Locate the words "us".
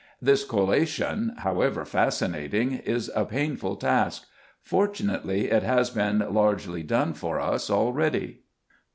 7.39-7.69